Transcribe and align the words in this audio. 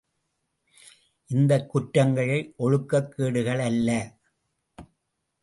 இந்தக் 1.29 1.69
குற்றங்கள் 1.69 2.53
ஒழுக்கக் 2.57 3.11
கேடுகள் 3.11 3.59
அல்ல. 3.59 4.17